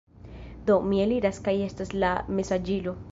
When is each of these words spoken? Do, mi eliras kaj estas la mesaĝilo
Do, 0.69 0.77
mi 0.87 1.01
eliras 1.03 1.41
kaj 1.49 1.55
estas 1.69 1.93
la 2.05 2.15
mesaĝilo 2.39 2.97